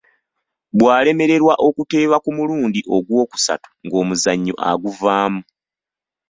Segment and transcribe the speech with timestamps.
[0.77, 5.41] Bw’alemererwa okuteeba ku mulundi ogwokusatu ng’omuzannyo aguvaamu.